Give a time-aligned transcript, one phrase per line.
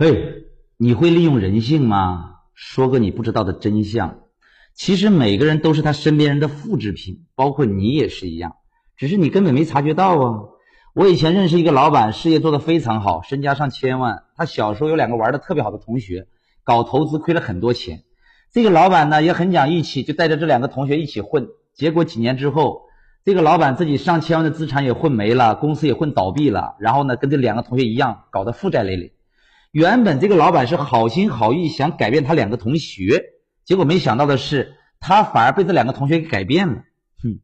[0.00, 0.44] 嘿，
[0.76, 2.36] 你会利用人性吗？
[2.54, 4.20] 说个你不知道的真相。
[4.72, 8.52] 其实每个人都是他身边人的复制品，包括你也是一样，
[8.96, 10.38] 只是你根本没察觉到啊。
[10.94, 14.22] 我以前认识一个老板，事业做得非常好，身家上千万。
[14.36, 16.28] 他小时候有两个玩的特别好的同学，
[16.62, 18.04] 搞投资亏了很多钱。
[18.52, 21.48] 这个老板呢也很讲义气，就带着这两个同学一起混。
[21.74, 22.82] 结果几年之后，
[23.24, 26.76] 这个老板自己上千万的资产也混没了，公司也混倒闭了。
[26.78, 29.12] 然后呢，跟这两个同学一样，搞得负债累累。
[29.70, 33.24] 原本这个老板是好心好意想改变他两个同学。
[33.64, 36.84] 结果没想到的是，他反而被这两个同学给改变了。
[37.22, 37.40] 哼，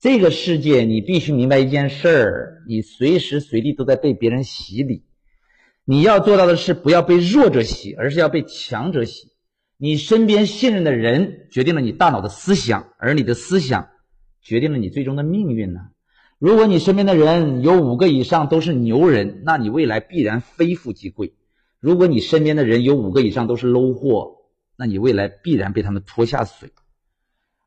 [0.00, 5.04] 这个世界你必须明白一件事儿：你随时随地都在被别人洗礼。
[5.84, 9.32] 你要做到的是不要被弱者洗，而是要被强者洗。
[9.76, 13.88] 你身边信任的人决定了你大脑的思想，而你的思想
[14.42, 15.80] 决定了你最终的命运呢。
[16.38, 21.28] 如果你身边的人有五个以上都是牛人，那你未来必然非富即贵；
[21.80, 24.36] 如果你身边的人有五个以上都是 low 货，
[24.76, 26.70] 那你未来必然被他们拖下水。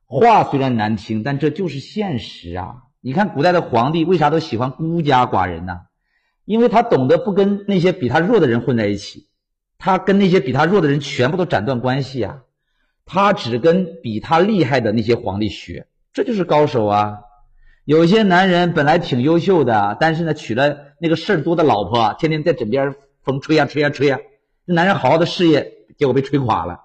[0.05, 2.83] 话虽然难听，但这就是现实啊！
[2.99, 5.79] 你看古代的皇帝为啥都喜欢孤家寡人呢？
[6.43, 9.27] 因为他懂得不跟那些比他弱的人混在一起，
[9.77, 12.43] 他跟那些比他弱的人全部都斩断关系啊！
[13.05, 17.19] 他只跟比他厉害的那些皇帝学，这就是高手啊！
[17.85, 24.19] 有些男人本来挺优秀的，但是呢，娶了那个事儿多的老婆，天天在枕边风吹呀吹呀吹呀，
[24.65, 26.81] 这男人好好的事业结果被吹垮了。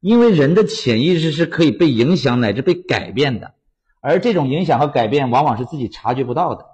[0.00, 3.54] 因为人的潜意识是可以被影响乃至被改变的，
[4.00, 6.66] 而这种影响和改变往往是自己察觉不到的。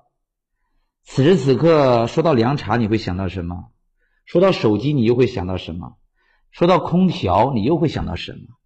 [1.04, 3.70] 此时此刻说到凉茶，你会想到什么？
[4.24, 5.96] 说到手机，你又会想到什么？
[6.50, 8.56] 说到空调，你又会想到什么？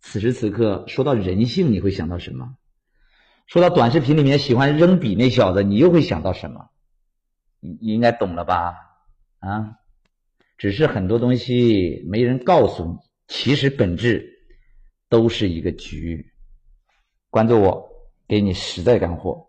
[0.00, 2.54] 此时此刻说到人性，你会想到什么？
[3.46, 6.68] 说到短视频里面喜欢扔笔那小子，你又会想到什么？
[7.60, 8.74] 你你应该懂了吧？
[9.46, 9.78] 啊，
[10.58, 12.96] 只是很多东西没人告诉你。
[13.28, 14.28] 其实本质
[15.08, 16.32] 都是一个局。
[17.30, 17.88] 关注我，
[18.26, 19.48] 给你实在干货。